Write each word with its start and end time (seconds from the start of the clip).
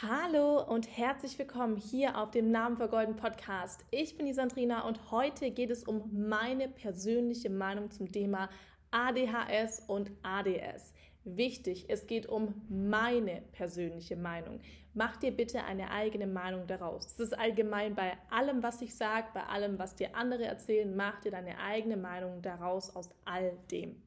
Hallo 0.00 0.62
und 0.62 0.96
herzlich 0.96 1.36
willkommen 1.40 1.76
hier 1.76 2.16
auf 2.16 2.30
dem 2.30 2.52
Namen 2.52 2.76
vergolden 2.76 3.16
Podcast. 3.16 3.84
Ich 3.90 4.16
bin 4.16 4.26
die 4.26 4.32
Sandrina 4.32 4.86
und 4.86 5.10
heute 5.10 5.50
geht 5.50 5.70
es 5.70 5.82
um 5.82 6.08
meine 6.12 6.68
persönliche 6.68 7.50
Meinung 7.50 7.90
zum 7.90 8.12
Thema 8.12 8.48
ADHS 8.92 9.80
und 9.88 10.12
ADS. 10.22 10.94
Wichtig, 11.24 11.86
es 11.88 12.06
geht 12.06 12.28
um 12.28 12.62
meine 12.68 13.42
persönliche 13.50 14.14
Meinung. 14.14 14.60
Mach 14.94 15.16
dir 15.16 15.32
bitte 15.32 15.64
eine 15.64 15.90
eigene 15.90 16.28
Meinung 16.28 16.68
daraus. 16.68 17.16
Das 17.16 17.30
ist 17.30 17.36
allgemein 17.36 17.96
bei 17.96 18.16
allem, 18.30 18.62
was 18.62 18.80
ich 18.82 18.94
sage, 18.94 19.26
bei 19.34 19.42
allem, 19.42 19.80
was 19.80 19.96
dir 19.96 20.14
andere 20.14 20.44
erzählen, 20.44 20.94
mach 20.94 21.18
dir 21.22 21.32
deine 21.32 21.58
eigene 21.58 21.96
Meinung 21.96 22.40
daraus 22.40 22.94
aus 22.94 23.12
all 23.24 23.58
dem. 23.72 24.00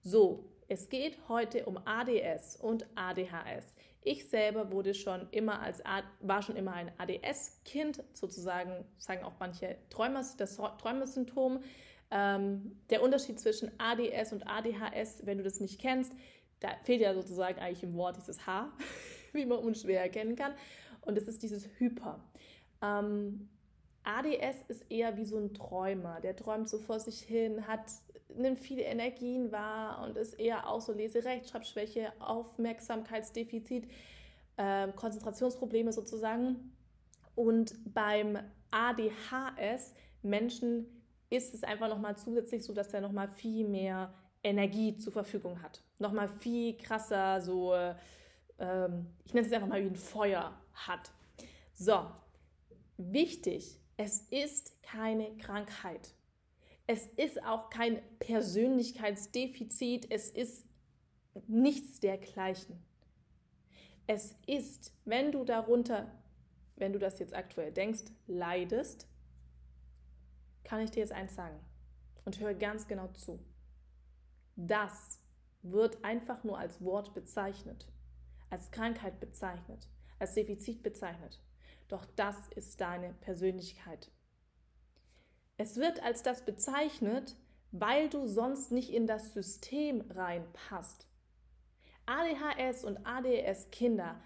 So, 0.00 0.44
es 0.68 0.88
geht 0.88 1.18
heute 1.28 1.66
um 1.66 1.76
ADS 1.84 2.54
und 2.54 2.86
ADHS. 2.94 3.74
Ich 4.06 4.28
selber 4.28 4.70
wurde 4.70 4.92
schon 4.92 5.26
immer 5.30 5.60
als 5.60 5.82
war 6.20 6.42
schon 6.42 6.56
immer 6.56 6.74
ein 6.74 6.92
ADS-Kind, 6.98 8.04
sozusagen 8.12 8.84
sagen 8.98 9.24
auch 9.24 9.32
manche 9.40 9.78
Träumer, 9.88 10.22
das 10.36 10.56
Träumersymptom. 10.56 11.60
Ähm, 12.10 12.78
der 12.90 13.02
Unterschied 13.02 13.40
zwischen 13.40 13.70
ADS 13.78 14.34
und 14.34 14.46
ADHS, 14.46 15.24
wenn 15.24 15.38
du 15.38 15.44
das 15.44 15.58
nicht 15.58 15.80
kennst, 15.80 16.12
da 16.60 16.68
fehlt 16.84 17.00
ja 17.00 17.14
sozusagen 17.14 17.58
eigentlich 17.58 17.82
im 17.82 17.94
Wort 17.94 18.18
dieses 18.18 18.46
H, 18.46 18.70
wie 19.32 19.46
man 19.46 19.58
unschwer 19.58 20.02
erkennen 20.02 20.36
kann. 20.36 20.52
Und 21.00 21.16
es 21.16 21.26
ist 21.26 21.42
dieses 21.42 21.66
Hyper. 21.78 22.22
Ähm, 22.82 23.48
ADS 24.04 24.62
ist 24.68 24.90
eher 24.90 25.16
wie 25.16 25.24
so 25.24 25.38
ein 25.38 25.54
Träumer. 25.54 26.20
Der 26.20 26.36
träumt 26.36 26.68
so 26.68 26.78
vor 26.78 27.00
sich 27.00 27.20
hin, 27.20 27.66
hat 27.66 27.80
nimmt 28.36 28.58
viele 28.58 28.82
Energien 28.82 29.52
wahr 29.52 30.02
und 30.04 30.16
ist 30.16 30.34
eher 30.34 30.68
auch 30.68 30.80
so 30.80 30.92
Leserechtschreibschwäche, 30.92 32.12
Aufmerksamkeitsdefizit, 32.20 33.88
äh, 34.56 34.88
Konzentrationsprobleme 34.92 35.92
sozusagen. 35.92 36.72
Und 37.34 37.74
beim 37.92 38.38
ADHS 38.70 39.94
Menschen 40.22 40.86
ist 41.30 41.54
es 41.54 41.64
einfach 41.64 41.88
nochmal 41.88 42.16
zusätzlich 42.16 42.64
so, 42.64 42.72
dass 42.72 42.92
er 42.92 43.00
nochmal 43.00 43.28
viel 43.28 43.66
mehr 43.68 44.12
Energie 44.42 44.96
zur 44.96 45.12
Verfügung 45.12 45.62
hat. 45.62 45.82
Nochmal 45.98 46.28
viel 46.28 46.76
krasser, 46.76 47.40
so, 47.40 47.74
ähm, 48.58 49.06
ich 49.24 49.34
nenne 49.34 49.46
es 49.46 49.52
einfach 49.52 49.68
mal 49.68 49.82
wie 49.82 49.88
ein 49.88 49.96
Feuer 49.96 50.52
hat. 50.74 51.10
So, 51.72 52.06
wichtig, 52.96 53.80
es 53.96 54.22
ist 54.30 54.82
keine 54.82 55.36
Krankheit. 55.36 56.14
Es 56.86 57.06
ist 57.16 57.42
auch 57.44 57.70
kein 57.70 58.02
Persönlichkeitsdefizit, 58.18 60.10
es 60.10 60.30
ist 60.30 60.66
nichts 61.46 62.00
dergleichen. 62.00 62.82
Es 64.06 64.36
ist, 64.46 64.92
wenn 65.04 65.32
du 65.32 65.44
darunter, 65.44 66.10
wenn 66.76 66.92
du 66.92 66.98
das 66.98 67.18
jetzt 67.18 67.34
aktuell 67.34 67.72
denkst, 67.72 68.04
leidest, 68.26 69.08
kann 70.62 70.82
ich 70.82 70.90
dir 70.90 71.00
jetzt 71.00 71.12
eins 71.12 71.34
sagen 71.34 71.58
und 72.24 72.38
höre 72.38 72.54
ganz 72.54 72.86
genau 72.86 73.08
zu. 73.08 73.38
Das 74.56 75.20
wird 75.62 76.04
einfach 76.04 76.44
nur 76.44 76.58
als 76.58 76.82
Wort 76.84 77.14
bezeichnet, 77.14 77.90
als 78.50 78.70
Krankheit 78.70 79.20
bezeichnet, 79.20 79.88
als 80.18 80.34
Defizit 80.34 80.82
bezeichnet. 80.82 81.40
Doch 81.88 82.04
das 82.16 82.48
ist 82.54 82.80
deine 82.80 83.12
Persönlichkeit. 83.14 84.10
Es 85.56 85.76
wird 85.76 86.02
als 86.02 86.22
das 86.22 86.44
bezeichnet, 86.44 87.36
weil 87.70 88.08
du 88.08 88.26
sonst 88.26 88.72
nicht 88.72 88.90
in 88.90 89.06
das 89.06 89.34
System 89.34 90.00
reinpasst. 90.10 91.06
ADHS 92.06 92.84
und 92.84 92.98
ADS-Kinder 93.04 94.20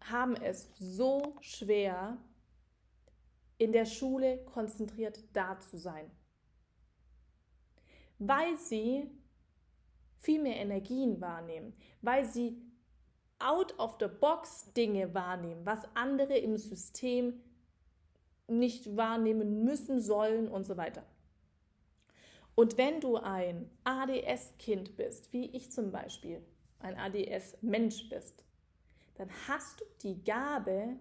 haben 0.00 0.36
es 0.36 0.70
so 0.76 1.36
schwer, 1.40 2.18
in 3.56 3.72
der 3.72 3.86
Schule 3.86 4.44
konzentriert 4.44 5.20
da 5.32 5.58
zu 5.60 5.78
sein, 5.78 6.10
weil 8.18 8.56
sie 8.58 9.10
viel 10.18 10.42
mehr 10.42 10.56
Energien 10.56 11.20
wahrnehmen, 11.20 11.74
weil 12.02 12.24
sie 12.24 12.60
out 13.38 13.78
of 13.78 13.96
the 14.00 14.08
box 14.08 14.72
Dinge 14.74 15.14
wahrnehmen, 15.14 15.64
was 15.64 15.80
andere 15.94 16.36
im 16.38 16.56
System 16.56 17.40
nicht 18.46 18.96
wahrnehmen 18.96 19.64
müssen, 19.64 20.00
sollen 20.00 20.48
und 20.48 20.64
so 20.64 20.76
weiter. 20.76 21.04
Und 22.54 22.78
wenn 22.78 23.00
du 23.00 23.16
ein 23.16 23.70
ADS-Kind 23.84 24.96
bist, 24.96 25.32
wie 25.32 25.46
ich 25.46 25.72
zum 25.72 25.90
Beispiel, 25.90 26.42
ein 26.78 26.96
ADS-Mensch 26.96 28.08
bist, 28.08 28.44
dann 29.16 29.28
hast 29.48 29.80
du 29.80 29.84
die 30.02 30.22
Gabe, 30.22 30.96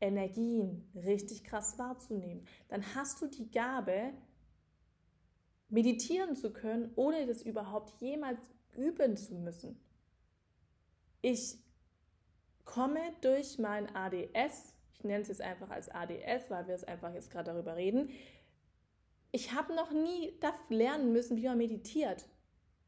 Energien 0.00 0.90
richtig 0.94 1.44
krass 1.44 1.78
wahrzunehmen. 1.78 2.46
Dann 2.68 2.94
hast 2.94 3.22
du 3.22 3.26
die 3.26 3.50
Gabe, 3.50 4.12
meditieren 5.68 6.36
zu 6.36 6.52
können, 6.52 6.92
ohne 6.94 7.26
das 7.26 7.42
überhaupt 7.42 8.00
jemals 8.00 8.40
üben 8.76 9.16
zu 9.16 9.34
müssen. 9.34 9.80
Ich 11.24 11.56
komme 12.64 13.00
durch 13.22 13.58
mein 13.58 13.94
ADS 13.96 14.74
ich 15.04 15.08
nenne 15.08 15.20
es 15.20 15.28
jetzt 15.28 15.42
einfach 15.42 15.68
als 15.68 15.90
ADS, 15.90 16.48
weil 16.48 16.66
wir 16.66 16.74
es 16.74 16.84
einfach 16.84 17.12
jetzt 17.12 17.30
gerade 17.30 17.52
darüber 17.52 17.76
reden. 17.76 18.08
Ich 19.32 19.52
habe 19.52 19.74
noch 19.74 19.90
nie 19.90 20.32
lernen 20.70 21.12
müssen, 21.12 21.36
wie 21.36 21.44
man 21.46 21.58
meditiert. 21.58 22.24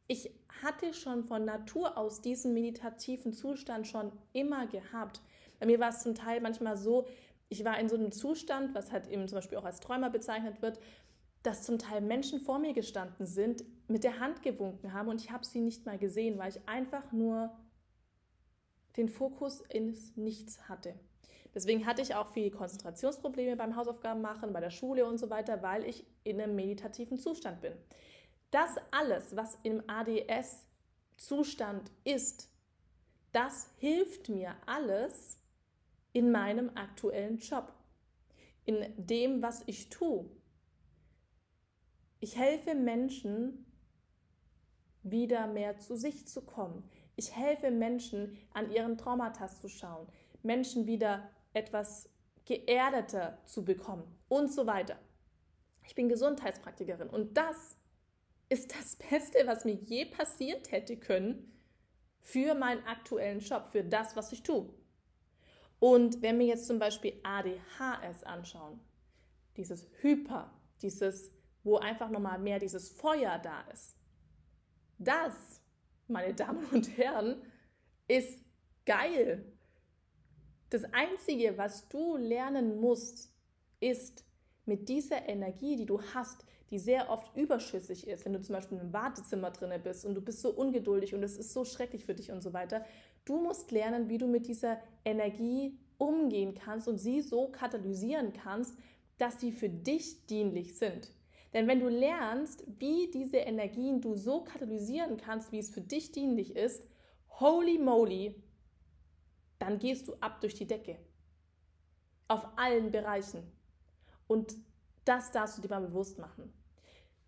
Ich 0.07 0.31
hatte 0.63 0.95
schon 0.95 1.25
von 1.25 1.45
Natur 1.45 1.99
aus 1.99 2.23
diesen 2.23 2.55
meditativen 2.55 3.35
Zustand 3.35 3.87
schon 3.87 4.13
immer 4.33 4.67
gehabt. 4.67 5.21
Bei 5.61 5.67
mir 5.67 5.79
war 5.79 5.91
es 5.91 6.01
zum 6.01 6.15
Teil 6.15 6.41
manchmal 6.41 6.79
so, 6.79 7.07
ich 7.51 7.67
war 7.67 7.79
in 7.79 7.91
so 7.91 7.97
einem 7.97 8.13
Zustand, 8.13 8.75
was 8.75 8.93
halt 8.93 9.09
eben 9.09 9.29
zum 9.29 9.37
Beispiel 9.37 9.59
auch 9.59 9.67
als 9.67 9.81
Träumer 9.81 10.09
bezeichnet 10.09 10.63
wird, 10.63 10.81
dass 11.43 11.65
zum 11.65 11.79
Teil 11.79 12.01
Menschen 12.01 12.41
vor 12.41 12.59
mir 12.59 12.73
gestanden 12.73 13.27
sind, 13.27 13.63
mit 13.89 14.05
der 14.05 14.21
Hand 14.21 14.43
gewunken 14.43 14.95
haben 14.95 15.11
und 15.11 15.21
ich 15.21 15.31
habe 15.31 15.45
sie 15.45 15.61
nicht 15.61 15.85
mal 15.85 15.99
gesehen, 15.99 16.39
weil 16.39 16.49
ich 16.49 16.67
einfach 16.67 17.13
nur 17.13 17.55
den 18.97 19.09
Fokus 19.09 19.61
ins 19.61 20.17
Nichts 20.17 20.69
hatte. 20.69 20.95
Deswegen 21.55 21.87
hatte 21.87 22.03
ich 22.03 22.15
auch 22.15 22.33
viel 22.33 22.51
Konzentrationsprobleme 22.51 23.57
beim 23.57 23.77
Hausaufgaben 23.77 24.21
machen, 24.21 24.53
bei 24.53 24.61
der 24.61 24.71
Schule 24.71 25.07
und 25.07 25.19
so 25.19 25.31
weiter, 25.31 25.63
weil 25.63 25.85
ich 25.85 26.07
in 26.23 26.41
einem 26.41 26.55
meditativen 26.55 27.19
Zustand 27.19 27.63
bin. 27.63 27.73
Das 28.51 28.77
alles, 28.91 29.37
was 29.37 29.59
im 29.63 29.83
ADS-Zustand 29.87 31.91
ist, 32.05 32.51
das 33.33 33.71
hilft 33.79 34.29
mir 34.29 34.55
alles 34.67 35.39
in 36.13 36.31
meinem 36.31 36.71
aktuellen 36.75 37.39
Job, 37.39 37.73
in 38.65 38.93
dem, 38.97 39.43
was 39.43 39.63
ich 39.67 39.91
tue. 39.91 40.29
Ich 42.21 42.37
helfe 42.37 42.75
Menschen, 42.75 43.67
wieder 45.03 45.47
mehr 45.47 45.79
zu 45.79 45.97
sich 45.97 46.27
zu 46.27 46.43
kommen. 46.43 46.89
Ich 47.17 47.35
helfe 47.35 47.71
Menschen, 47.71 48.37
an 48.53 48.71
ihren 48.71 48.99
Traumata 48.99 49.49
zu 49.49 49.69
schauen, 49.69 50.07
Menschen 50.43 50.87
wieder 50.87 51.31
etwas 51.55 52.11
geerdeter 52.45 53.39
zu 53.47 53.65
bekommen 53.65 54.05
und 54.29 54.53
so 54.53 54.67
weiter. 54.67 54.99
Ich 55.87 55.95
bin 55.95 56.09
Gesundheitspraktikerin 56.09 57.09
und 57.09 57.37
das 57.37 57.77
ist 58.49 58.75
das 58.79 58.97
Beste, 59.11 59.47
was 59.47 59.65
mir 59.65 59.75
je 59.75 60.05
passiert 60.05 60.71
hätte 60.71 60.97
können 60.97 61.53
für 62.21 62.55
meinen 62.55 62.85
aktuellen 62.87 63.41
Job, 63.41 63.69
für 63.71 63.85
das, 63.85 64.15
was 64.17 64.33
ich 64.33 64.43
tue. 64.43 64.69
Und 65.79 66.23
wenn 66.23 66.39
wir 66.39 66.47
jetzt 66.47 66.67
zum 66.67 66.79
Beispiel 66.79 67.21
ADHS 67.23 68.25
anschauen, 68.25 68.81
dieses 69.57 69.89
Hyper, 70.01 70.51
dieses, 70.83 71.31
wo 71.63 71.77
einfach 71.77 72.11
nochmal 72.11 72.39
mehr 72.39 72.59
dieses 72.59 72.91
Feuer 72.91 73.39
da 73.39 73.63
ist, 73.73 73.97
das, 74.99 75.56
meine 76.09 76.35
Damen 76.35 76.65
und 76.73 76.97
Herren, 76.97 77.43
ist 78.09 78.45
geil. 78.85 79.45
Das 80.71 80.85
Einzige, 80.93 81.57
was 81.59 81.89
du 81.89 82.17
lernen 82.17 82.81
musst, 82.81 83.33
ist 83.81 84.25
mit 84.65 84.89
dieser 84.89 85.29
Energie, 85.29 85.77
die 85.77 85.87
du 85.87 86.01
hast, 86.15 86.45
die 86.71 86.79
sehr 86.79 87.11
oft 87.11 87.37
überschüssig 87.37 88.07
ist, 88.09 88.25
wenn 88.25 88.33
du 88.33 88.43
zum 88.43 88.55
Beispiel 88.57 88.79
im 88.79 88.93
Wartezimmer 88.93 89.51
drin 89.51 89.73
bist 89.83 90.05
und 90.05 90.15
du 90.15 90.21
bist 90.21 90.41
so 90.41 90.51
ungeduldig 90.51 91.15
und 91.15 91.23
es 91.23 91.37
ist 91.37 91.53
so 91.53 91.65
schrecklich 91.65 92.05
für 92.05 92.15
dich 92.15 92.33
und 92.33 92.43
so 92.43 92.53
weiter. 92.53 92.85
Du 93.25 93.41
musst 93.41 93.71
lernen, 93.71 94.09
wie 94.09 94.19
du 94.19 94.27
mit 94.27 94.49
dieser 94.49 94.79
Energie 95.05 95.79
umgehen 95.99 96.55
kannst 96.55 96.89
und 96.89 96.99
sie 96.99 97.21
so 97.23 97.49
katalysieren 97.49 98.33
kannst, 98.33 98.77
dass 99.19 99.41
sie 99.41 99.53
für 99.53 99.69
dich 99.69 100.27
dienlich 100.27 100.77
sind. 100.77 101.11
Denn 101.57 101.69
wenn 101.69 101.81
du 101.81 101.89
lernst, 101.89 102.65
wie 102.79 103.11
diese 103.11 103.39
Energien 103.39 104.03
du 104.03 104.15
so 104.15 104.45
katalysieren 104.45 105.17
kannst, 105.17 105.53
wie 105.53 105.59
es 105.59 105.71
für 105.71 105.81
dich 105.81 106.13
dienlich 106.13 106.55
ist, 106.55 106.87
holy 107.41 107.79
moly, 107.79 108.35
dann 109.59 109.79
gehst 109.79 110.07
du 110.07 110.17
ab 110.21 110.43
durch 110.43 110.53
die 110.53 110.67
Decke. 110.67 110.99
Auf 112.29 112.47
allen 112.57 112.91
Bereichen. 112.91 113.43
Und 114.27 114.55
das 115.07 115.31
darfst 115.31 115.57
du 115.57 115.63
dir 115.63 115.71
mal 115.71 115.81
bewusst 115.81 116.19
machen. 116.19 116.53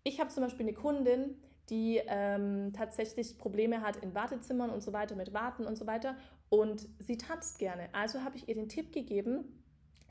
Ich 0.03 0.19
habe 0.19 0.29
zum 0.29 0.43
Beispiel 0.43 0.67
eine 0.67 0.75
Kundin, 0.75 1.41
die 1.71 1.99
ähm, 2.05 2.71
tatsächlich 2.71 3.35
Probleme 3.39 3.81
hat 3.81 3.97
in 3.97 4.13
Wartezimmern 4.13 4.69
und 4.69 4.81
so 4.81 4.93
weiter, 4.93 5.15
mit 5.15 5.33
Warten 5.33 5.65
und 5.65 5.75
so 5.75 5.87
weiter. 5.87 6.15
und 6.49 6.87
sie 6.99 7.17
tanzt 7.17 7.57
gerne. 7.57 7.89
Also 7.93 8.23
habe 8.23 8.37
ich 8.37 8.47
ihr 8.47 8.53
den 8.53 8.69
Tipp 8.69 8.91
gegeben, 8.91 9.58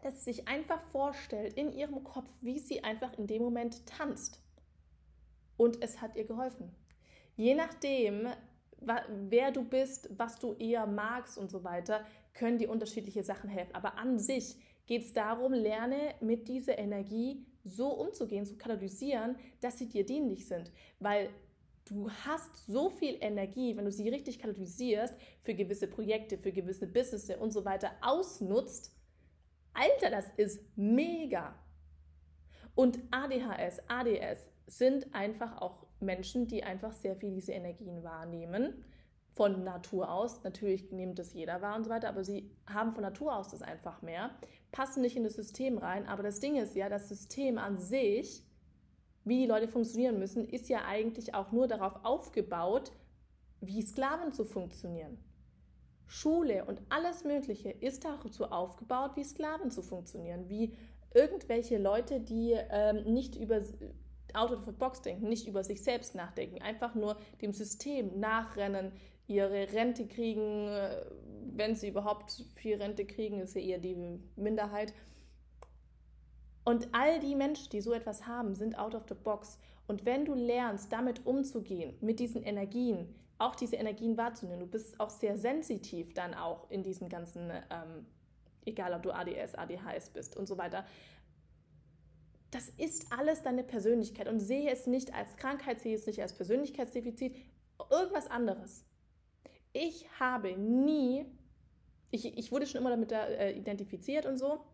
dass 0.02 0.24
sie 0.24 0.32
sich 0.32 0.48
einfach 0.48 0.80
vorstellt 0.92 1.54
in 1.54 1.72
ihrem 1.72 2.04
Kopf, 2.04 2.28
wie 2.40 2.58
sie 2.58 2.84
einfach 2.84 3.16
in 3.18 3.26
dem 3.26 3.42
Moment 3.42 3.86
tanzt. 3.86 4.40
Und 5.56 5.82
es 5.82 6.00
hat 6.00 6.16
ihr 6.16 6.24
geholfen. 6.24 6.70
Je 7.36 7.54
nachdem, 7.54 8.28
wer 8.80 9.50
du 9.50 9.64
bist, 9.64 10.08
was 10.16 10.38
du 10.38 10.54
eher 10.54 10.86
magst 10.86 11.38
und 11.38 11.50
so 11.50 11.64
weiter, 11.64 12.04
können 12.32 12.58
dir 12.58 12.70
unterschiedliche 12.70 13.22
Sachen 13.22 13.50
helfen. 13.50 13.74
Aber 13.74 13.98
an 13.98 14.18
sich 14.18 14.56
geht 14.86 15.02
es 15.02 15.12
darum, 15.12 15.52
lerne 15.52 16.14
mit 16.20 16.48
dieser 16.48 16.78
Energie 16.78 17.44
so 17.64 17.88
umzugehen, 17.88 18.46
zu 18.46 18.56
kanalisieren, 18.56 19.36
dass 19.60 19.78
sie 19.78 19.88
dir 19.88 20.04
dienlich 20.06 20.46
sind. 20.46 20.72
Weil 21.00 21.28
du 21.84 22.10
hast 22.10 22.66
so 22.66 22.90
viel 22.90 23.16
Energie, 23.20 23.76
wenn 23.76 23.84
du 23.84 23.92
sie 23.92 24.08
richtig 24.08 24.38
kanalisierst, 24.38 25.14
für 25.42 25.54
gewisse 25.54 25.88
Projekte, 25.88 26.38
für 26.38 26.52
gewisse 26.52 26.86
Businesses 26.86 27.36
und 27.36 27.52
so 27.52 27.64
weiter 27.64 27.92
ausnutzt. 28.00 28.94
Alter, 29.78 30.10
das 30.10 30.28
ist 30.36 30.60
mega. 30.76 31.54
Und 32.74 32.98
ADHS, 33.10 33.80
ADS 33.88 34.50
sind 34.66 35.14
einfach 35.14 35.60
auch 35.60 35.86
Menschen, 36.00 36.46
die 36.48 36.64
einfach 36.64 36.92
sehr 36.92 37.16
viel 37.16 37.32
diese 37.32 37.52
Energien 37.52 38.02
wahrnehmen. 38.02 38.84
Von 39.34 39.62
Natur 39.62 40.10
aus. 40.10 40.42
Natürlich 40.42 40.90
nimmt 40.90 41.20
das 41.20 41.32
jeder 41.32 41.62
wahr 41.62 41.76
und 41.76 41.84
so 41.84 41.90
weiter, 41.90 42.08
aber 42.08 42.24
sie 42.24 42.50
haben 42.66 42.92
von 42.92 43.02
Natur 43.02 43.36
aus 43.36 43.48
das 43.48 43.62
einfach 43.62 44.02
mehr, 44.02 44.30
passen 44.72 45.00
nicht 45.00 45.16
in 45.16 45.22
das 45.22 45.34
System 45.34 45.78
rein. 45.78 46.08
Aber 46.08 46.24
das 46.24 46.40
Ding 46.40 46.56
ist 46.56 46.74
ja, 46.74 46.88
das 46.88 47.08
System 47.08 47.56
an 47.56 47.78
sich, 47.78 48.42
wie 49.24 49.42
die 49.42 49.46
Leute 49.46 49.68
funktionieren 49.68 50.18
müssen, 50.18 50.44
ist 50.44 50.68
ja 50.68 50.84
eigentlich 50.86 51.34
auch 51.34 51.52
nur 51.52 51.68
darauf 51.68 52.04
aufgebaut, 52.04 52.90
wie 53.60 53.80
Sklaven 53.82 54.32
zu 54.32 54.44
funktionieren. 54.44 55.18
Schule 56.08 56.64
und 56.64 56.80
alles 56.88 57.22
Mögliche 57.22 57.70
ist 57.70 58.04
dazu 58.04 58.46
aufgebaut, 58.46 59.12
wie 59.14 59.24
Sklaven 59.24 59.70
zu 59.70 59.82
funktionieren, 59.82 60.48
wie 60.48 60.74
irgendwelche 61.14 61.78
Leute, 61.78 62.18
die 62.18 62.56
ähm, 62.70 63.04
nicht 63.12 63.36
über 63.36 63.62
out 64.34 64.52
of 64.52 64.64
the 64.64 64.72
box 64.72 65.02
denken, 65.02 65.28
nicht 65.28 65.46
über 65.46 65.62
sich 65.62 65.82
selbst 65.82 66.14
nachdenken, 66.14 66.62
einfach 66.62 66.94
nur 66.94 67.16
dem 67.40 67.52
System 67.52 68.18
nachrennen, 68.18 68.92
ihre 69.26 69.72
Rente 69.72 70.06
kriegen, 70.06 70.68
äh, 70.68 71.04
wenn 71.54 71.76
sie 71.76 71.88
überhaupt 71.88 72.44
viel 72.54 72.76
Rente 72.76 73.04
kriegen, 73.04 73.40
ist 73.40 73.54
ja 73.54 73.60
eher 73.60 73.78
die 73.78 73.96
Minderheit. 74.36 74.94
Und 76.64 76.88
all 76.92 77.20
die 77.20 77.34
Menschen, 77.34 77.70
die 77.70 77.80
so 77.80 77.92
etwas 77.92 78.26
haben, 78.26 78.54
sind 78.54 78.78
out 78.78 78.94
of 78.94 79.04
the 79.08 79.14
box. 79.14 79.58
Und 79.86 80.04
wenn 80.04 80.24
du 80.24 80.34
lernst, 80.34 80.92
damit 80.92 81.26
umzugehen, 81.26 81.96
mit 82.00 82.20
diesen 82.20 82.42
Energien, 82.42 83.14
auch 83.38 83.54
diese 83.54 83.76
Energien 83.76 84.16
wahrzunehmen, 84.16 84.60
du 84.60 84.66
bist 84.66 84.98
auch 85.00 85.10
sehr 85.10 85.38
sensitiv 85.38 86.12
dann 86.14 86.34
auch 86.34 86.70
in 86.70 86.82
diesen 86.82 87.08
ganzen, 87.08 87.50
ähm, 87.50 88.06
egal 88.66 88.92
ob 88.92 89.02
du 89.02 89.12
ADS, 89.12 89.54
ADHS 89.54 90.10
bist 90.10 90.36
und 90.36 90.46
so 90.46 90.58
weiter, 90.58 90.84
das 92.50 92.68
ist 92.70 93.12
alles 93.12 93.42
deine 93.42 93.62
Persönlichkeit 93.62 94.28
und 94.28 94.40
sehe 94.40 94.70
es 94.70 94.86
nicht 94.86 95.14
als 95.14 95.36
Krankheit, 95.36 95.80
sehe 95.80 95.94
es 95.94 96.06
nicht 96.06 96.20
als 96.20 96.34
Persönlichkeitsdefizit, 96.34 97.36
irgendwas 97.90 98.28
anderes. 98.28 98.84
Ich 99.72 100.08
habe 100.18 100.56
nie, 100.56 101.26
ich, 102.10 102.36
ich 102.38 102.50
wurde 102.50 102.66
schon 102.66 102.80
immer 102.80 102.90
damit 102.90 103.12
äh, 103.12 103.52
identifiziert 103.52 104.26
und 104.26 104.38
so. 104.38 104.64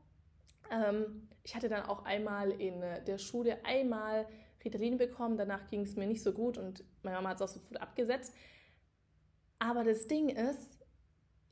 Ähm, 0.71 1.29
ich 1.43 1.55
hatte 1.55 1.69
dann 1.69 1.83
auch 1.83 2.05
einmal 2.05 2.53
in 2.53 2.81
der 2.81 3.19
Schule 3.19 3.63
einmal 3.65 4.27
Ritalin 4.65 4.97
bekommen, 4.97 5.37
danach 5.37 5.67
ging 5.67 5.83
es 5.83 5.97
mir 5.97 6.07
nicht 6.07 6.23
so 6.23 6.33
gut 6.33 6.57
und 6.57 6.85
meine 7.03 7.17
Mama 7.17 7.31
hat 7.31 7.37
es 7.37 7.43
auch 7.43 7.49
sofort 7.49 7.81
abgesetzt. 7.83 8.33
Aber 9.65 9.83
das 9.83 10.07
Ding 10.09 10.29
ist, 10.29 10.79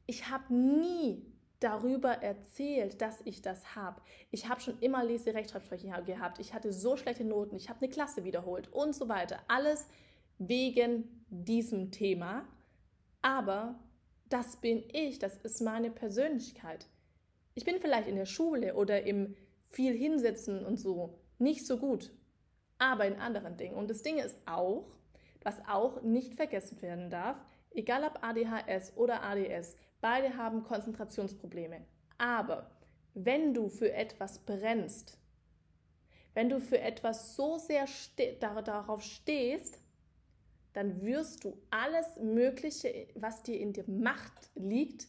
ich 0.07 0.29
habe 0.29 0.53
nie 0.53 1.25
darüber 1.61 2.11
erzählt, 2.11 3.01
dass 3.01 3.23
ich 3.25 3.41
das 3.41 3.75
habe. 3.75 4.03
Ich 4.31 4.51
habe 4.51 4.61
schon 4.61 4.79
immer 4.81 5.03
Lese-Rechtschreibschwäche 5.03 5.89
gehabt. 6.05 6.39
Ich 6.39 6.53
hatte 6.53 6.75
so 6.75 6.99
schlechte 6.99 7.25
Noten. 7.25 7.57
Ich 7.57 7.71
habe 7.71 7.81
eine 7.81 7.89
Klasse 7.89 8.25
wiederholt 8.25 8.71
und 8.71 8.95
so 8.95 9.09
weiter. 9.09 9.39
Alles 9.49 9.87
wegen 10.37 11.25
diesem 11.31 11.91
Thema. 11.91 12.47
Aber 13.23 13.81
das 14.29 14.57
bin 14.57 14.85
ich. 14.93 15.19
Das 15.19 15.39
ist 15.39 15.63
meine 15.63 15.91
Persönlichkeit. 15.91 16.85
Ich 17.55 17.65
bin 17.65 17.81
vielleicht 17.81 18.09
in 18.09 18.17
der 18.17 18.27
Schule 18.27 18.75
oder 18.75 19.07
im 19.07 19.37
viel 19.71 19.97
hinsetzen 19.97 20.67
und 20.67 20.77
so 20.77 21.19
nicht 21.39 21.67
so 21.67 21.79
gut, 21.79 22.13
aber 22.77 23.07
in 23.07 23.15
anderen 23.15 23.57
Dingen. 23.57 23.75
Und 23.75 23.89
das 23.89 24.03
Ding 24.03 24.19
ist 24.19 24.37
auch, 24.47 24.85
was 25.43 25.67
auch 25.67 26.03
nicht 26.03 26.35
vergessen 26.35 26.83
werden 26.83 27.09
darf, 27.09 27.39
egal 27.75 28.05
ob 28.05 28.23
ADHS 28.23 28.97
oder 28.97 29.23
ADS, 29.23 29.77
Beide 30.03 30.37
haben 30.37 30.65
Konzentrationsprobleme. 30.65 31.87
Aber 32.19 32.73
wenn 33.15 33.55
du 33.55 33.69
für 33.69 33.93
etwas 33.93 34.41
brennst, 34.41 35.17
wenn 36.35 36.49
du 36.49 36.61
für 36.61 36.81
etwas 36.81 37.37
so 37.37 37.57
sehr 37.57 37.87
ste 37.87 38.37
darauf 38.41 39.01
stehst, 39.01 39.79
dann 40.73 41.03
wirst 41.03 41.45
du 41.45 41.57
alles 41.71 42.17
Mögliche, 42.21 43.07
was 43.15 43.45
dir 43.45 43.61
in 43.61 43.73
der 43.73 43.89
Macht 43.89 44.51
liegt, 44.57 45.07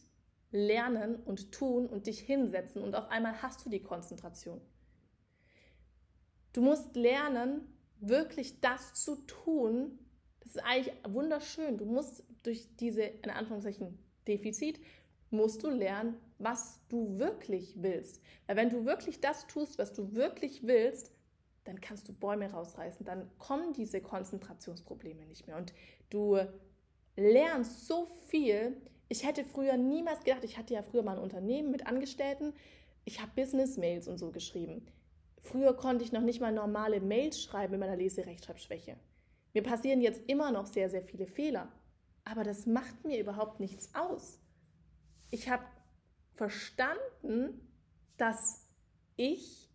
lernen 0.52 1.16
und 1.16 1.50
tun 1.50 1.88
und 1.88 2.06
dich 2.06 2.20
hinsetzen 2.20 2.80
und 2.80 2.94
auf 2.94 3.08
einmal 3.08 3.42
hast 3.42 3.66
du 3.66 3.70
die 3.70 3.82
Konzentration. 3.82 4.60
Du 6.52 6.62
musst 6.62 6.94
lernen, 6.94 7.66
wirklich 7.98 8.60
das 8.60 8.94
zu 8.94 9.16
tun. 9.26 9.98
Das 10.38 10.54
ist 10.54 10.62
eigentlich 10.64 10.94
wunderschön. 11.08 11.78
Du 11.78 11.86
musst 11.86 12.22
durch 12.44 12.68
diese, 12.78 13.02
in 13.02 13.30
Anführungszeichen, 13.30 13.98
Defizit, 14.28 14.80
musst 15.30 15.64
du 15.64 15.70
lernen, 15.70 16.16
was 16.38 16.80
du 16.88 17.18
wirklich 17.18 17.74
willst. 17.82 18.22
Weil 18.46 18.56
wenn 18.56 18.70
du 18.70 18.84
wirklich 18.84 19.20
das 19.20 19.46
tust, 19.46 19.78
was 19.78 19.92
du 19.92 20.14
wirklich 20.14 20.66
willst, 20.66 21.10
dann 21.64 21.80
kannst 21.80 22.08
du 22.08 22.12
Bäume 22.12 22.50
rausreißen, 22.50 23.04
dann 23.04 23.30
kommen 23.38 23.72
diese 23.72 24.00
Konzentrationsprobleme 24.00 25.26
nicht 25.26 25.46
mehr. 25.46 25.56
Und 25.56 25.72
du 26.10 26.38
lernst 27.16 27.86
so 27.86 28.06
viel. 28.28 28.76
Ich 29.08 29.26
hätte 29.26 29.44
früher 29.44 29.76
niemals 29.76 30.24
gedacht, 30.24 30.44
ich 30.44 30.58
hatte 30.58 30.74
ja 30.74 30.82
früher 30.82 31.02
mal 31.02 31.16
ein 31.16 31.22
Unternehmen 31.22 31.70
mit 31.70 31.86
Angestellten, 31.86 32.52
ich 33.06 33.20
habe 33.20 33.32
Business-Mails 33.34 34.08
und 34.08 34.18
so 34.18 34.30
geschrieben. 34.30 34.86
Früher 35.40 35.74
konnte 35.74 36.04
ich 36.04 36.12
noch 36.12 36.22
nicht 36.22 36.40
mal 36.40 36.52
normale 36.52 37.00
Mails 37.00 37.42
schreiben 37.42 37.72
mit 37.72 37.80
meiner 37.80 37.96
Leserechtschreibschwäche. 37.96 38.96
Mir 39.52 39.62
passieren 39.62 40.00
jetzt 40.00 40.22
immer 40.26 40.50
noch 40.50 40.66
sehr, 40.66 40.88
sehr 40.88 41.02
viele 41.02 41.26
Fehler. 41.26 41.70
Aber 42.24 42.42
das 42.42 42.66
macht 42.66 43.04
mir 43.04 43.20
überhaupt 43.20 43.60
nichts 43.60 43.94
aus. 43.94 44.40
Ich 45.30 45.48
habe 45.48 45.64
verstanden, 46.34 47.60
dass 48.16 48.68
ich, 49.16 49.70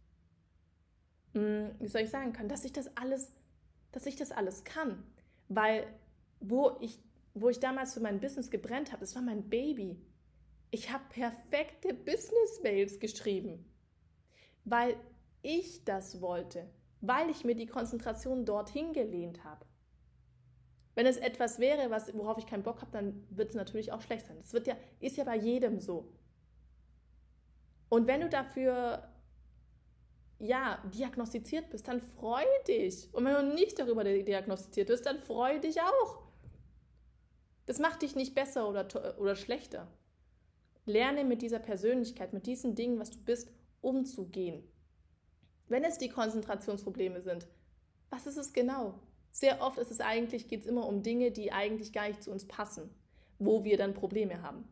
hm, 1.34 1.76
wie 1.80 1.88
soll 1.88 2.02
ich 2.02 2.10
sagen 2.10 2.34
kann, 2.34 2.50
dass 2.50 2.66
ich 2.66 2.74
das 2.74 2.96
alles, 2.98 3.32
dass 3.92 4.06
ich 4.06 4.16
das 4.16 4.32
alles 4.32 4.64
kann. 4.64 5.04
Weil 5.48 5.88
wo 6.40 6.78
ich, 6.80 7.00
wo 7.34 7.50
ich 7.50 7.60
damals 7.60 7.94
für 7.94 8.00
mein 8.00 8.20
Business 8.20 8.50
gebrennt 8.50 8.92
habe, 8.92 9.02
das 9.02 9.16
war 9.16 9.22
mein 9.22 9.50
Baby. 9.50 10.00
Ich 10.72 10.92
habe 10.92 11.04
perfekte 11.10 11.94
Business-Mails 11.94 13.00
geschrieben, 13.00 13.66
weil 14.66 14.96
ich 15.42 15.84
das 15.84 16.22
wollte, 16.22 16.70
weil 17.02 17.30
ich 17.30 17.44
mir 17.44 17.56
die 17.56 17.66
Konzentration 17.66 18.46
dorthin 18.46 18.94
gelehnt 18.94 19.44
habe. 19.44 19.66
Wenn 21.00 21.06
es 21.06 21.16
etwas 21.16 21.60
wäre, 21.60 21.90
was, 21.92 22.14
worauf 22.14 22.38
ich 22.40 22.46
keinen 22.46 22.64
Bock 22.64 22.82
habe, 22.82 22.92
dann 22.92 23.26
wird 23.30 23.52
es 23.52 23.56
natürlich 23.56 23.94
auch 23.94 24.02
schlecht 24.02 24.28
sein. 24.28 24.36
Das 24.38 24.52
wird 24.52 24.68
ja, 24.68 24.76
ist 25.00 25.16
ja 25.16 25.24
bei 25.24 25.38
jedem 25.38 25.80
so. 25.80 26.12
Und 27.88 28.06
wenn 28.06 28.20
du 28.20 28.28
dafür 28.28 29.08
ja, 30.40 30.84
diagnostiziert 30.94 31.70
bist, 31.70 31.88
dann 31.88 32.02
freu 32.02 32.44
dich. 32.68 33.08
Und 33.14 33.24
wenn 33.24 33.34
du 33.34 33.54
nicht 33.56 33.80
darüber 33.80 34.04
diagnostiziert 34.04 34.90
bist, 34.90 35.06
dann 35.06 35.20
freu 35.20 35.60
dich 35.60 35.80
auch. 35.82 36.20
Das 37.66 37.80
macht 37.80 38.02
dich 38.02 38.18
nicht 38.18 38.36
besser 38.36 38.68
oder, 38.68 38.86
oder 39.22 39.38
schlechter. 39.38 39.88
Lerne 40.86 41.24
mit 41.24 41.42
dieser 41.42 41.60
Persönlichkeit, 41.60 42.34
mit 42.34 42.46
diesen 42.46 42.76
Dingen, 42.76 43.00
was 43.00 43.12
du 43.12 43.20
bist, 43.20 43.54
umzugehen. 43.80 44.70
Wenn 45.70 45.86
es 45.86 45.98
die 45.98 46.10
Konzentrationsprobleme 46.10 47.22
sind, 47.22 47.48
was 48.10 48.28
ist 48.28 48.36
es 48.36 48.52
genau? 48.52 49.00
Sehr 49.32 49.62
oft 49.62 49.78
ist 49.78 49.92
es 49.92 50.00
eigentlich, 50.00 50.48
geht 50.48 50.62
es 50.62 50.66
immer 50.66 50.88
um 50.88 51.04
Dinge, 51.04 51.32
die 51.32 51.52
eigentlich 51.52 51.94
gar 51.94 52.08
nicht 52.08 52.24
zu 52.24 52.32
uns 52.32 52.46
passen, 52.48 52.90
wo 53.38 53.64
wir 53.64 53.78
dann 53.78 53.94
Probleme 53.94 54.42
haben. 54.42 54.68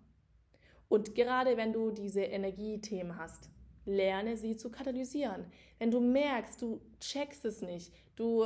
Und 0.89 1.15
gerade 1.15 1.57
wenn 1.57 1.73
du 1.73 1.91
diese 1.91 2.21
Energiethemen 2.21 3.17
hast, 3.17 3.49
lerne 3.85 4.37
sie 4.37 4.57
zu 4.57 4.69
katalysieren. 4.69 5.45
Wenn 5.79 5.91
du 5.91 5.99
merkst, 5.99 6.61
du 6.61 6.81
checkst 6.99 7.45
es 7.45 7.61
nicht, 7.61 7.93
du, 8.15 8.45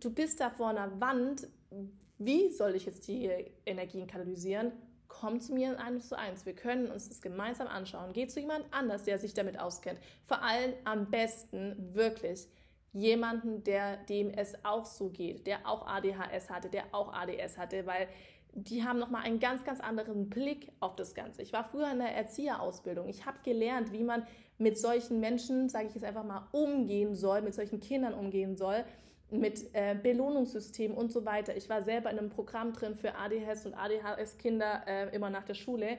du 0.00 0.12
bist 0.12 0.40
da 0.40 0.50
vor 0.50 0.68
einer 0.68 1.00
Wand, 1.00 1.48
wie 2.18 2.50
soll 2.50 2.74
ich 2.74 2.86
jetzt 2.86 3.06
die 3.08 3.30
Energien 3.66 4.06
katalysieren? 4.06 4.72
Komm 5.08 5.40
zu 5.40 5.54
mir 5.54 5.72
in 5.72 5.76
1 5.76 6.08
zu 6.08 6.18
1. 6.18 6.46
Wir 6.46 6.54
können 6.54 6.90
uns 6.90 7.08
das 7.08 7.20
gemeinsam 7.20 7.68
anschauen. 7.68 8.12
Geh 8.12 8.26
zu 8.26 8.40
jemand 8.40 8.64
anders, 8.72 9.04
der 9.04 9.18
sich 9.18 9.34
damit 9.34 9.58
auskennt. 9.58 10.00
Vor 10.26 10.42
allem 10.42 10.72
am 10.84 11.10
besten 11.10 11.94
wirklich 11.94 12.48
jemanden, 12.94 13.64
der 13.64 13.96
dem 13.96 14.30
es 14.30 14.64
auch 14.64 14.86
so 14.86 15.10
geht, 15.10 15.46
der 15.46 15.68
auch 15.68 15.86
ADHS 15.86 16.48
hatte, 16.48 16.70
der 16.70 16.84
auch 16.92 17.12
ADS 17.12 17.58
hatte, 17.58 17.84
weil 17.86 18.08
die 18.54 18.84
haben 18.84 19.00
nochmal 19.00 19.24
einen 19.24 19.40
ganz, 19.40 19.64
ganz 19.64 19.80
anderen 19.80 20.30
Blick 20.30 20.70
auf 20.78 20.94
das 20.94 21.14
Ganze. 21.14 21.42
Ich 21.42 21.52
war 21.52 21.64
früher 21.64 21.90
in 21.90 21.98
der 21.98 22.14
Erzieherausbildung. 22.14 23.08
Ich 23.08 23.26
habe 23.26 23.38
gelernt, 23.42 23.92
wie 23.92 24.04
man 24.04 24.24
mit 24.58 24.78
solchen 24.78 25.18
Menschen, 25.18 25.68
sage 25.68 25.88
ich 25.88 25.94
jetzt 25.94 26.04
einfach 26.04 26.24
mal, 26.24 26.46
umgehen 26.52 27.16
soll, 27.16 27.42
mit 27.42 27.52
solchen 27.52 27.80
Kindern 27.80 28.14
umgehen 28.14 28.56
soll, 28.56 28.84
mit 29.28 29.74
äh, 29.74 29.96
Belohnungssystemen 30.00 30.96
und 30.96 31.10
so 31.10 31.24
weiter. 31.24 31.56
Ich 31.56 31.68
war 31.68 31.82
selber 31.82 32.10
in 32.10 32.18
einem 32.18 32.30
Programm 32.30 32.72
drin 32.72 32.94
für 32.94 33.16
ADHS 33.16 33.66
und 33.66 33.74
ADHS-Kinder 33.74 34.84
äh, 34.86 35.14
immer 35.16 35.30
nach 35.30 35.44
der 35.44 35.54
Schule. 35.54 35.98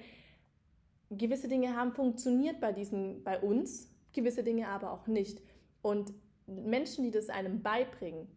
Gewisse 1.11 1.49
Dinge 1.49 1.75
haben 1.75 1.91
funktioniert 1.91 2.61
bei 2.61 2.71
diesen, 2.71 3.21
bei 3.25 3.37
uns, 3.37 3.91
gewisse 4.13 4.43
Dinge 4.43 4.69
aber 4.69 4.91
auch 4.91 5.07
nicht. 5.07 5.41
Und 5.81 6.13
Menschen, 6.47 7.03
die 7.03 7.11
das 7.11 7.29
einem 7.29 7.61
beibringen, 7.61 8.27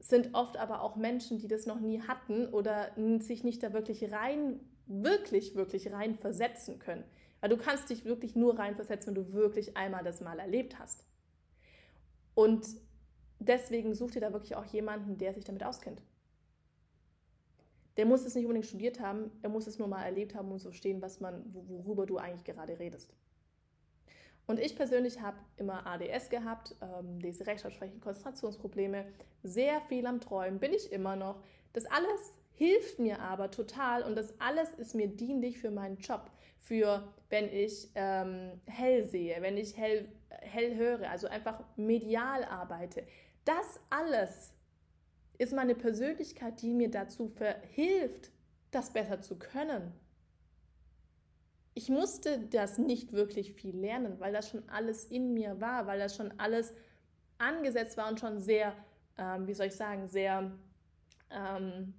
sind 0.00 0.34
oft 0.34 0.56
aber 0.56 0.82
auch 0.82 0.96
Menschen, 0.96 1.38
die 1.38 1.48
das 1.48 1.66
noch 1.66 1.80
nie 1.80 2.00
hatten 2.00 2.46
oder 2.48 2.90
sich 3.20 3.42
nicht 3.42 3.62
da 3.62 3.72
wirklich 3.72 4.12
rein, 4.12 4.60
wirklich, 4.86 5.54
wirklich 5.54 5.90
rein 5.92 6.14
versetzen 6.14 6.78
können. 6.78 7.04
Weil 7.40 7.50
du 7.50 7.56
kannst 7.56 7.90
dich 7.90 8.04
wirklich 8.04 8.36
nur 8.36 8.58
reinversetzen, 8.58 9.14
wenn 9.14 9.22
du 9.22 9.32
wirklich 9.32 9.76
einmal 9.76 10.04
das 10.04 10.20
mal 10.20 10.38
erlebt 10.38 10.78
hast. 10.78 11.06
Und 12.34 12.66
deswegen 13.38 13.94
such 13.94 14.12
dir 14.12 14.20
da 14.20 14.32
wirklich 14.32 14.56
auch 14.56 14.64
jemanden, 14.64 15.18
der 15.18 15.32
sich 15.32 15.44
damit 15.44 15.64
auskennt. 15.64 16.02
Der 17.96 18.06
muss 18.06 18.24
es 18.24 18.34
nicht 18.34 18.44
unbedingt 18.44 18.66
studiert 18.66 19.00
haben, 19.00 19.30
er 19.42 19.50
muss 19.50 19.66
es 19.66 19.78
nur 19.78 19.88
mal 19.88 20.02
erlebt 20.02 20.34
haben, 20.34 20.50
um 20.50 20.58
zu 20.58 20.68
verstehen, 20.68 21.00
was 21.00 21.20
man, 21.20 21.44
worüber 21.52 22.06
du 22.06 22.18
eigentlich 22.18 22.44
gerade 22.44 22.78
redest. 22.78 23.14
Und 24.46 24.60
ich 24.60 24.76
persönlich 24.76 25.20
habe 25.20 25.38
immer 25.56 25.86
ADS 25.86 26.28
gehabt, 26.28 26.74
ähm, 26.82 27.18
diese 27.20 27.46
Rechtschreibschwächen, 27.46 28.00
Konzentrationsprobleme, 28.00 29.06
sehr 29.42 29.80
viel 29.82 30.06
am 30.06 30.20
Träumen, 30.20 30.60
bin 30.60 30.72
ich 30.72 30.92
immer 30.92 31.16
noch. 31.16 31.42
Das 31.72 31.86
alles 31.86 32.38
hilft 32.52 32.98
mir 32.98 33.20
aber 33.20 33.50
total 33.50 34.02
und 34.02 34.16
das 34.16 34.38
alles 34.40 34.74
ist 34.74 34.94
mir 34.94 35.08
dienlich 35.08 35.58
für 35.58 35.70
meinen 35.70 35.96
Job, 35.96 36.30
für 36.58 37.08
wenn 37.30 37.52
ich 37.52 37.88
ähm, 37.94 38.60
hell 38.66 39.06
sehe, 39.06 39.40
wenn 39.40 39.56
ich 39.56 39.76
hell, 39.76 40.08
hell 40.28 40.76
höre, 40.76 41.10
also 41.10 41.26
einfach 41.26 41.64
medial 41.76 42.44
arbeite. 42.44 43.06
Das 43.44 43.80
alles 43.90 44.52
ist 45.38 45.52
meine 45.52 45.74
Persönlichkeit, 45.74 46.60
die 46.62 46.72
mir 46.74 46.90
dazu 46.90 47.28
verhilft, 47.28 48.30
das 48.70 48.92
besser 48.92 49.20
zu 49.20 49.38
können 49.38 49.92
ich 51.74 51.88
musste 51.88 52.38
das 52.38 52.78
nicht 52.78 53.12
wirklich 53.12 53.52
viel 53.52 53.76
lernen, 53.76 54.20
weil 54.20 54.32
das 54.32 54.48
schon 54.48 54.68
alles 54.68 55.04
in 55.06 55.34
mir 55.34 55.60
war, 55.60 55.86
weil 55.86 55.98
das 55.98 56.16
schon 56.16 56.32
alles 56.38 56.72
angesetzt 57.38 57.96
war 57.96 58.08
und 58.08 58.20
schon 58.20 58.40
sehr, 58.40 58.74
ähm, 59.18 59.46
wie 59.46 59.54
soll 59.54 59.66
ich 59.66 59.74
sagen, 59.74 60.06
sehr, 60.06 60.52
ähm, 61.30 61.94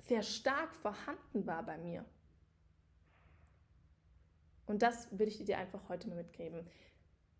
sehr 0.00 0.22
stark 0.22 0.74
vorhanden 0.74 1.46
war 1.46 1.62
bei 1.62 1.78
mir. 1.78 2.04
Und 4.66 4.82
das 4.82 5.10
würde 5.12 5.26
ich 5.26 5.44
dir 5.44 5.58
einfach 5.58 5.88
heute 5.88 6.08
mal 6.08 6.16
mitgeben, 6.16 6.66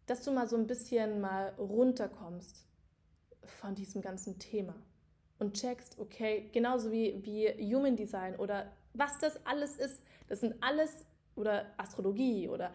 dass 0.06 0.22
du 0.22 0.30
mal 0.30 0.46
so 0.46 0.56
ein 0.56 0.66
bisschen 0.66 1.20
mal 1.20 1.54
runterkommst 1.58 2.66
von 3.44 3.74
diesem 3.74 4.00
ganzen 4.00 4.38
Thema 4.38 4.74
und 5.38 5.54
checkst, 5.54 5.98
okay, 5.98 6.50
genauso 6.52 6.92
wie, 6.92 7.24
wie 7.24 7.74
Human 7.74 7.96
Design 7.96 8.36
oder 8.36 8.70
was 8.94 9.18
das 9.18 9.44
alles 9.44 9.76
ist, 9.76 10.02
das 10.28 10.40
sind 10.40 10.54
alles 10.62 11.04
oder 11.36 11.66
Astrologie 11.76 12.48
oder 12.48 12.72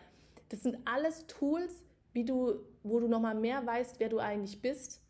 das 0.50 0.64
sind 0.64 0.78
alles 0.86 1.28
Tools, 1.28 1.84
wie 2.14 2.26
du, 2.26 2.56
wo 2.84 3.00
du 3.00 3.08
nochmal 3.08 3.36
mehr 3.36 3.66
weißt, 3.66 4.00
wer 4.00 4.10
du 4.10 4.20
eigentlich 4.20 4.62
bist, 4.62 5.02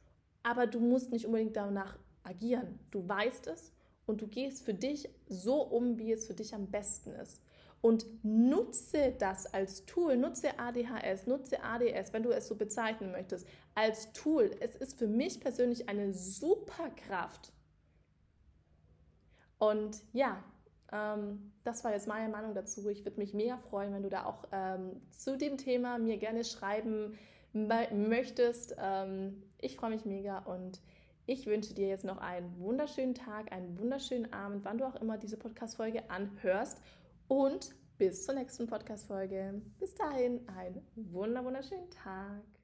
aber 0.44 0.68
du 0.68 0.80
musst 0.80 1.12
nicht 1.12 1.26
unbedingt 1.26 1.56
danach 1.56 1.98
agieren. 2.24 2.80
Du 2.92 3.08
weißt 3.08 3.48
es 3.48 3.72
und 4.06 4.22
du 4.22 4.28
gehst 4.28 4.64
für 4.64 4.74
dich 4.74 5.10
so 5.28 5.62
um, 5.62 5.98
wie 5.98 6.12
es 6.12 6.26
für 6.26 6.34
dich 6.34 6.54
am 6.54 6.68
besten 6.68 7.12
ist. 7.12 7.42
Und 7.80 8.06
nutze 8.24 9.14
das 9.20 9.46
als 9.54 9.86
Tool, 9.86 10.18
nutze 10.18 10.60
ADHS, 10.60 11.28
nutze 11.28 11.64
ADS, 11.64 12.12
wenn 12.12 12.24
du 12.24 12.32
es 12.32 12.48
so 12.48 12.56
bezeichnen 12.56 13.12
möchtest, 13.12 13.48
als 13.76 14.12
Tool. 14.14 14.52
Es 14.60 14.76
ist 14.76 14.98
für 14.98 15.08
mich 15.08 15.40
persönlich 15.40 15.88
eine 15.88 16.14
super 16.14 16.90
Kraft. 16.90 17.54
Und 19.60 20.02
ja, 20.14 20.44
ähm, 20.92 21.52
das 21.64 21.84
war 21.84 21.92
jetzt 21.92 22.08
meine 22.08 22.30
Meinung 22.30 22.54
dazu. 22.54 22.88
Ich 22.90 23.06
würde 23.06 23.20
mich 23.20 23.34
mega 23.34 23.58
freuen, 23.58 23.94
wenn 23.94 24.04
du 24.04 24.10
da 24.10 24.26
auch 24.26 24.46
ähm, 24.52 25.02
zu 25.12 25.38
dem 25.38 25.58
Thema 25.58 25.98
mir 25.98 26.18
gerne 26.18 26.44
schreiben 26.44 27.18
möchtest. 27.54 28.76
Ähm, 28.80 29.44
ich 29.60 29.76
freue 29.76 29.92
mich 29.92 30.06
mega 30.06 30.40
und 30.40 30.82
ich 31.26 31.46
wünsche 31.46 31.74
dir 31.74 31.88
jetzt 31.88 32.06
noch 32.06 32.20
einen 32.20 32.58
wunderschönen 32.60 33.14
Tag, 33.14 33.52
einen 33.52 33.78
wunderschönen 33.78 34.32
Abend, 34.32 34.64
wann 34.64 34.78
du 34.78 34.86
auch 34.86 34.96
immer 34.96 35.18
diese 35.18 35.38
Podcast-Folge 35.38 36.10
anhörst. 36.10 36.82
Und 37.28 37.76
bis 37.98 38.26
zur 38.26 38.36
nächsten 38.36 38.68
Podcast-Folge. 38.68 39.62
Bis 39.80 39.96
dahin, 39.96 40.48
einen 40.48 40.88
wunderschönen 40.96 41.90
Tag. 41.90 42.57